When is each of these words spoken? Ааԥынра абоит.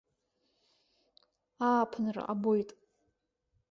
Ааԥынра 1.69 2.21
абоит. 2.33 2.69